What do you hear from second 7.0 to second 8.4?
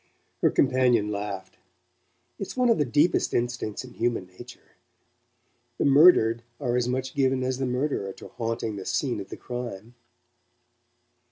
given as the murderer to